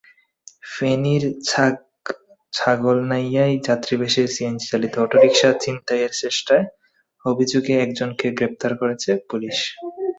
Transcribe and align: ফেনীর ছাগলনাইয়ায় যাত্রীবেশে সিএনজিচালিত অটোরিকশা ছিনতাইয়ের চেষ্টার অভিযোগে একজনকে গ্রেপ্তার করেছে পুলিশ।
ফেনীর 0.71 1.23
ছাগলনাইয়ায় 2.53 3.55
যাত্রীবেশে 3.67 4.23
সিএনজিচালিত 4.33 4.93
অটোরিকশা 4.97 5.49
ছিনতাইয়ের 5.61 6.13
চেষ্টার 6.21 6.59
অভিযোগে 7.25 7.73
একজনকে 7.77 8.27
গ্রেপ্তার 8.37 8.71
করেছে 8.81 9.09
পুলিশ। 9.29 9.57